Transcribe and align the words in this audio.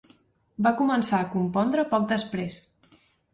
Va 0.67 0.71
començar 0.79 1.19
a 1.25 1.27
compondre 1.33 1.85
poc 1.93 2.09
després. 2.15 2.59